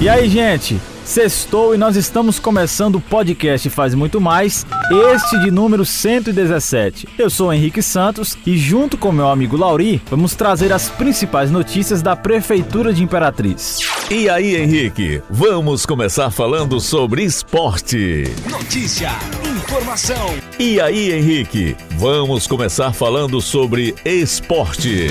E 0.00 0.08
aí, 0.08 0.28
gente? 0.28 0.80
Sextou 1.04 1.74
e 1.74 1.78
nós 1.78 1.96
estamos 1.96 2.38
começando 2.38 2.96
o 2.96 3.00
podcast 3.00 3.68
Faz 3.68 3.94
Muito 3.94 4.20
Mais, 4.20 4.64
este 5.12 5.40
de 5.40 5.50
número 5.50 5.84
117. 5.84 7.08
Eu 7.18 7.28
sou 7.28 7.52
Henrique 7.52 7.82
Santos 7.82 8.38
e, 8.46 8.56
junto 8.56 8.96
com 8.96 9.10
meu 9.10 9.26
amigo 9.28 9.56
Lauri, 9.56 10.00
vamos 10.08 10.36
trazer 10.36 10.72
as 10.72 10.88
principais 10.88 11.50
notícias 11.50 12.00
da 12.00 12.14
Prefeitura 12.14 12.92
de 12.92 13.02
Imperatriz. 13.02 13.78
E 14.08 14.28
aí, 14.28 14.54
Henrique, 14.54 15.20
vamos 15.28 15.84
começar 15.84 16.30
falando 16.30 16.78
sobre 16.78 17.24
esporte. 17.24 18.24
Notícia, 18.48 19.10
informação. 19.56 20.32
E 20.60 20.80
aí, 20.80 21.10
Henrique, 21.12 21.74
vamos 21.96 22.46
começar 22.46 22.92
falando 22.92 23.40
sobre 23.40 23.96
esporte. 24.04 25.08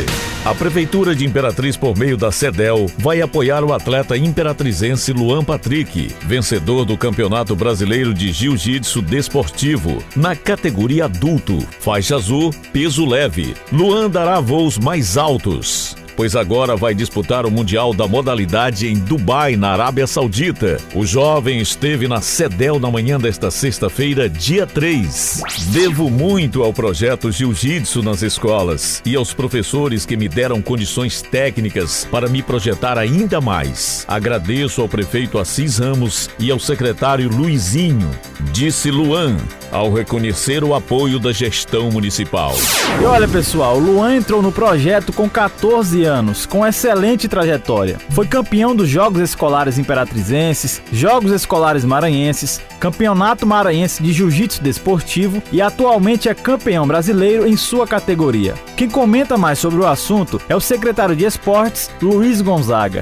A 0.48 0.56
Prefeitura 0.56 1.14
de 1.14 1.26
Imperatriz, 1.26 1.76
por 1.76 1.98
meio 1.98 2.16
da 2.16 2.32
CEDEL, 2.32 2.86
vai 3.00 3.20
apoiar 3.20 3.66
o 3.66 3.74
atleta 3.74 4.16
imperatrizense 4.16 5.12
Luan 5.12 5.44
Patrick, 5.44 6.16
vencedor 6.22 6.86
do 6.86 6.98
Campeonato 6.98 7.54
Brasileiro 7.54 8.14
de 8.14 8.32
Jiu-Jitsu 8.32 9.02
Desportivo, 9.02 10.02
na 10.16 10.38
categoria 10.38 11.04
adulto, 11.04 11.60
faixa 11.82 12.16
azul, 12.16 12.54
peso 12.72 13.06
leve. 13.06 13.56
Luan 13.74 14.10
dará 14.10 14.40
voos 14.40 14.78
mais 14.78 15.18
altos 15.18 15.97
pois 16.18 16.36
agora 16.36 16.76
vai 16.76 16.96
disputar 16.96 17.46
o 17.46 17.52
Mundial 17.52 17.94
da 17.94 18.08
modalidade 18.08 18.88
em 18.88 18.96
Dubai, 18.96 19.56
na 19.56 19.70
Arábia 19.70 20.08
Saudita. 20.08 20.78
O 20.96 21.06
jovem 21.06 21.60
esteve 21.60 22.08
na 22.08 22.22
Cedel 22.22 22.80
na 22.80 22.90
manhã 22.90 23.20
desta 23.20 23.52
sexta-feira, 23.52 24.28
dia 24.28 24.66
3. 24.66 25.44
Devo 25.68 26.10
muito 26.10 26.64
ao 26.64 26.74
projeto 26.74 27.32
Jiu-Jitsu 27.32 28.02
nas 28.02 28.24
escolas 28.24 29.00
e 29.06 29.16
aos 29.16 29.32
professores 29.32 30.08
que 30.08 30.18
me 30.18 30.28
deram 30.28 30.60
condições 30.60 31.22
técnicas 31.22 32.08
para 32.10 32.28
me 32.28 32.42
projetar 32.42 32.98
ainda 32.98 33.40
mais. 33.40 34.04
Agradeço 34.08 34.82
ao 34.82 34.90
prefeito 34.90 35.38
Assis 35.38 35.78
Ramos 35.78 36.32
e 36.40 36.50
ao 36.50 36.60
secretário 36.60 37.30
Luizinho, 37.30 38.10
disse 38.52 38.90
Luan, 38.90 39.38
ao 39.72 39.94
reconhecer 39.94 40.64
o 40.64 40.74
apoio 40.74 41.20
da 41.20 41.32
gestão 41.32 41.92
municipal. 41.92 42.54
E 43.02 43.06
olha, 43.06 43.28
pessoal, 43.28 43.78
Luan 43.78 44.16
entrou 44.16 44.42
no 44.42 44.52
projeto 44.52 45.14
com 45.14 45.30
14 45.30 46.04
anos, 46.04 46.07
com 46.50 46.66
excelente 46.66 47.28
trajetória. 47.28 47.98
Foi 48.12 48.26
campeão 48.26 48.74
dos 48.74 48.88
Jogos 48.88 49.22
Escolares 49.22 49.78
Imperatrizenses, 49.78 50.82
Jogos 50.92 51.32
Escolares 51.32 51.84
Maranhenses, 51.84 52.62
Campeonato 52.80 53.46
Maranhense 53.46 54.02
de 54.02 54.14
Jiu-Jitsu 54.14 54.64
Desportivo 54.64 55.44
e 55.52 55.62
atualmente 55.62 56.30
é 56.30 56.34
campeão 56.34 56.88
brasileiro 56.88 57.46
em 57.46 57.58
sua 57.58 57.86
categoria. 57.86 58.54
Quem 58.78 58.90
comenta 58.90 59.38
mais 59.38 59.60
sobre 59.60 59.80
o 59.80 59.86
assunto 59.86 60.42
é 60.48 60.56
o 60.56 60.62
secretário 60.62 61.16
de 61.16 61.26
Esportes, 61.26 61.92
Luiz 62.02 62.42
Gonzaga. 62.42 63.02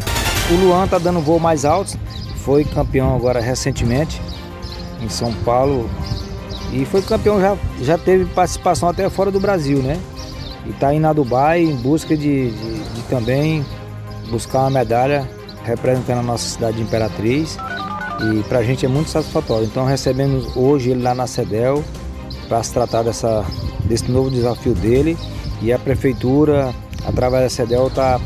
O 0.50 0.56
Luan 0.56 0.88
tá 0.88 0.98
dando 0.98 1.20
voo 1.20 1.40
mais 1.40 1.64
alto, 1.64 2.00
foi 2.38 2.64
campeão 2.64 3.16
agora 3.16 3.40
recentemente 3.40 4.20
em 5.00 5.10
São 5.10 5.32
Paulo 5.32 5.88
e 6.74 6.86
foi 6.86 7.02
campeão, 7.04 7.40
já, 7.40 7.56
já 7.82 7.98
teve 7.98 8.26
participação 8.26 8.90
até 8.90 9.08
fora 9.10 9.30
do 9.30 9.40
Brasil, 9.40 9.78
né? 9.80 10.00
E 10.66 10.72
está 10.72 10.94
indo 10.94 11.08
a 11.08 11.14
Dubai 11.14 11.62
em 11.62 11.76
busca 11.76 12.16
de, 12.16 12.52
de, 12.52 12.80
de, 12.80 13.02
também 13.10 13.66
buscar 14.30 14.62
uma 14.62 14.70
medalha 14.72 15.30
representando 15.64 16.20
a 16.20 16.24
nossa 16.24 16.48
cidade 16.48 16.78
de 16.78 16.84
Imperatriz. 16.84 17.58
E 18.22 18.44
para 18.44 18.60
a 18.60 18.64
gente 18.64 18.86
é 18.86 18.90
muito 18.90 19.10
satisfatório. 19.10 19.66
Então 19.66 19.86
recebemos 19.86 20.56
hoje 20.56 20.92
ele 20.92 21.02
lá 21.02 21.14
na 21.14 21.28
CEDEL 21.28 21.84
para 22.48 22.62
se 22.64 22.74
tratar 22.74 23.04
dessa, 23.04 23.46
desse 23.86 24.10
novo 24.12 24.30
desafio 24.30 24.74
dele. 24.74 25.18
E 25.62 25.72
a 25.72 25.80
prefeitura, 25.80 26.74
através 27.06 27.44
da 27.44 27.50
CEDEL, 27.50 27.88
está 27.88 28.20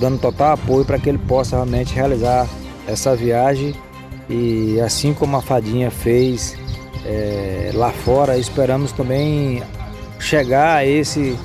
dando 0.00 0.18
total 0.18 0.52
apoio 0.52 0.84
para 0.84 0.98
que 0.98 1.08
ele 1.08 1.18
possa 1.18 1.56
realmente 1.56 1.94
realizar 1.94 2.46
essa 2.86 3.14
viagem. 3.14 3.74
E 4.28 4.80
assim 4.80 5.12
como 5.12 5.36
a 5.36 5.42
Fadinha 5.42 5.90
fez 5.90 6.56
é, 7.04 7.70
lá 7.74 7.90
fora, 7.90 8.38
esperamos 8.38 8.92
também 8.92 9.62
chegar 10.18 10.76
a 10.76 10.86
esse 10.86 11.36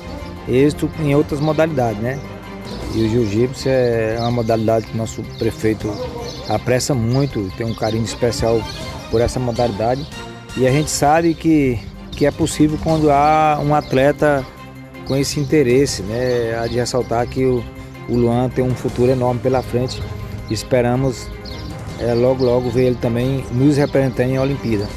êxito 0.50 0.90
em 1.00 1.14
outras 1.14 1.40
modalidades, 1.40 2.00
né? 2.02 2.18
E 2.94 3.04
o 3.04 3.08
jiu-jitsu 3.08 3.68
é 3.68 4.16
uma 4.18 4.30
modalidade 4.30 4.86
que 4.86 4.94
o 4.94 4.96
nosso 4.96 5.22
prefeito 5.38 5.88
apressa 6.48 6.94
muito, 6.94 7.50
tem 7.56 7.66
um 7.66 7.74
carinho 7.74 8.04
especial 8.04 8.60
por 9.10 9.20
essa 9.20 9.38
modalidade. 9.38 10.06
E 10.56 10.66
a 10.66 10.72
gente 10.72 10.90
sabe 10.90 11.34
que, 11.34 11.78
que 12.12 12.26
é 12.26 12.30
possível 12.30 12.78
quando 12.82 13.10
há 13.10 13.60
um 13.62 13.74
atleta 13.74 14.44
com 15.06 15.16
esse 15.16 15.38
interesse, 15.38 16.02
né? 16.02 16.58
Há 16.58 16.66
de 16.66 16.76
ressaltar 16.76 17.26
que 17.28 17.44
o, 17.44 17.62
o 18.08 18.16
Luan 18.16 18.48
tem 18.48 18.64
um 18.64 18.74
futuro 18.74 19.10
enorme 19.10 19.40
pela 19.40 19.62
frente. 19.62 20.02
Esperamos 20.50 21.28
é, 22.00 22.12
logo, 22.12 22.44
logo 22.44 22.70
ver 22.70 22.86
ele 22.86 22.98
também 23.00 23.44
nos 23.52 23.76
representando 23.76 24.30
em 24.30 24.38
Olimpíada. 24.38 24.88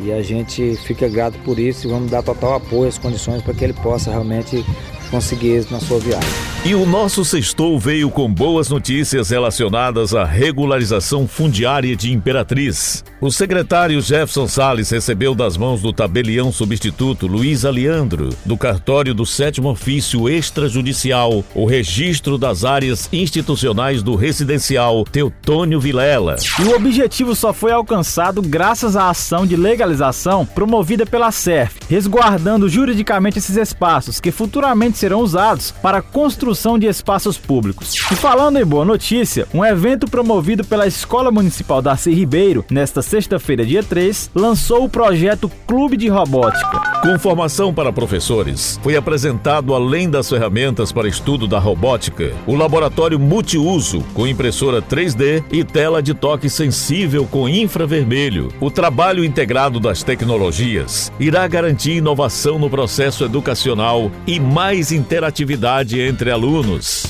E 0.00 0.12
a 0.12 0.22
gente 0.22 0.76
fica 0.76 1.08
grato 1.08 1.38
por 1.40 1.58
isso 1.58 1.86
e 1.86 1.90
vamos 1.90 2.10
dar 2.10 2.22
total 2.22 2.54
apoio 2.54 2.88
às 2.88 2.98
condições 2.98 3.42
para 3.42 3.54
que 3.54 3.64
ele 3.64 3.72
possa 3.72 4.10
realmente 4.10 4.64
conseguir 5.10 5.50
êxito 5.50 5.72
na 5.72 5.80
sua 5.80 5.98
viagem. 5.98 6.47
E 6.64 6.74
o 6.74 6.84
nosso 6.84 7.24
sextou 7.24 7.78
veio 7.78 8.10
com 8.10 8.28
boas 8.30 8.68
notícias 8.68 9.30
relacionadas 9.30 10.12
à 10.12 10.24
regularização 10.24 11.26
fundiária 11.26 11.94
de 11.94 12.12
Imperatriz. 12.12 13.04
O 13.20 13.30
secretário 13.30 14.00
Jefferson 14.00 14.46
Sales 14.48 14.90
recebeu 14.90 15.36
das 15.36 15.56
mãos 15.56 15.80
do 15.80 15.92
tabelião 15.92 16.52
substituto 16.52 17.26
Luiz 17.28 17.64
Aliandro, 17.64 18.30
do 18.44 18.56
cartório 18.56 19.14
do 19.14 19.24
sétimo 19.24 19.70
ofício 19.70 20.28
extrajudicial, 20.28 21.44
o 21.54 21.64
registro 21.64 22.36
das 22.36 22.64
áreas 22.64 23.08
institucionais 23.12 24.02
do 24.02 24.16
residencial 24.16 25.04
Teutônio 25.04 25.80
Vilela. 25.80 26.36
E 26.58 26.64
o 26.64 26.74
objetivo 26.74 27.36
só 27.36 27.52
foi 27.52 27.70
alcançado 27.70 28.42
graças 28.42 28.96
à 28.96 29.08
ação 29.08 29.46
de 29.46 29.56
legalização 29.56 30.44
promovida 30.44 31.06
pela 31.06 31.30
SERF, 31.30 31.78
resguardando 31.88 32.68
juridicamente 32.68 33.38
esses 33.38 33.56
espaços 33.56 34.20
que 34.20 34.32
futuramente 34.32 34.98
serão 34.98 35.20
usados 35.20 35.70
para 35.70 36.02
construir 36.02 36.47
construção 36.48 36.78
de 36.78 36.86
espaços 36.86 37.36
públicos. 37.36 37.94
E 38.10 38.16
falando 38.16 38.58
em 38.58 38.64
boa 38.64 38.84
notícia, 38.84 39.46
um 39.52 39.62
evento 39.62 40.08
promovido 40.08 40.64
pela 40.64 40.86
Escola 40.86 41.30
Municipal 41.30 41.82
Darcy 41.82 42.10
Ribeiro, 42.14 42.64
nesta 42.70 43.02
sexta-feira, 43.02 43.66
dia 43.66 43.82
3, 43.82 44.30
lançou 44.34 44.84
o 44.84 44.88
projeto 44.88 45.50
Clube 45.66 45.98
de 45.98 46.08
Robótica. 46.08 46.80
Com 47.02 47.18
formação 47.18 47.72
para 47.72 47.92
professores, 47.92 48.80
foi 48.82 48.96
apresentado, 48.96 49.74
além 49.74 50.08
das 50.08 50.30
ferramentas 50.30 50.90
para 50.90 51.06
estudo 51.06 51.46
da 51.46 51.58
robótica, 51.58 52.32
o 52.46 52.54
laboratório 52.54 53.18
multiuso 53.18 54.02
com 54.14 54.26
impressora 54.26 54.80
3D 54.80 55.44
e 55.52 55.62
tela 55.62 56.02
de 56.02 56.14
toque 56.14 56.48
sensível 56.48 57.26
com 57.26 57.46
infravermelho. 57.46 58.48
O 58.58 58.70
trabalho 58.70 59.22
integrado 59.22 59.78
das 59.78 60.02
tecnologias 60.02 61.12
irá 61.20 61.46
garantir 61.46 61.96
inovação 61.96 62.58
no 62.58 62.70
processo 62.70 63.22
educacional 63.22 64.10
e 64.26 64.40
mais 64.40 64.92
interatividade 64.92 66.00
entre 66.00 66.30
alunos. 66.38 67.04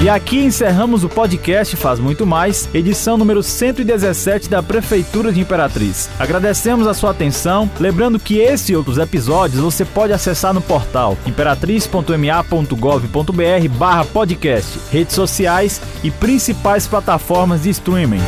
E 0.00 0.08
aqui 0.08 0.38
encerramos 0.38 1.04
o 1.04 1.10
podcast 1.10 1.76
Faz 1.76 1.98
Muito 1.98 2.24
Mais, 2.24 2.66
edição 2.72 3.18
número 3.18 3.42
117 3.42 4.48
da 4.48 4.62
Prefeitura 4.62 5.30
de 5.30 5.40
Imperatriz. 5.40 6.08
Agradecemos 6.18 6.86
a 6.86 6.94
sua 6.94 7.10
atenção, 7.10 7.70
lembrando 7.78 8.18
que 8.18 8.38
esse 8.38 8.72
e 8.72 8.76
outros 8.76 8.96
episódios 8.96 9.60
você 9.60 9.84
pode 9.84 10.14
acessar 10.14 10.54
no 10.54 10.62
portal 10.62 11.18
imperatriz.ma.gov.br 11.26 13.68
barra 13.76 14.06
podcast, 14.06 14.78
redes 14.90 15.14
sociais 15.14 15.82
e 16.02 16.10
principais 16.10 16.86
plataformas 16.86 17.64
de 17.64 17.70
streaming. 17.70 18.22